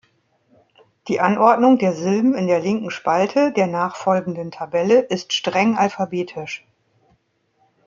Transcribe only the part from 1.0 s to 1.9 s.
Die Anordnung